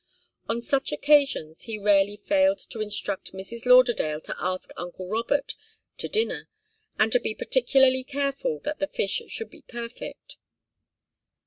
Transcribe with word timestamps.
On 0.49 0.61
such 0.61 0.91
occasions 0.91 1.65
he 1.69 1.77
rarely 1.77 2.17
failed 2.17 2.57
to 2.71 2.81
instruct 2.81 3.33
Mrs. 3.33 3.67
Lauderdale 3.67 4.19
to 4.21 4.35
ask 4.39 4.71
uncle 4.75 5.07
Robert 5.07 5.53
to 5.99 6.07
dinner, 6.07 6.49
and 6.97 7.11
to 7.11 7.19
be 7.19 7.35
particularly 7.35 8.03
careful 8.03 8.57
that 8.61 8.79
the 8.79 8.87
fish 8.87 9.21
should 9.27 9.51
be 9.51 9.61
perfect. 9.61 10.37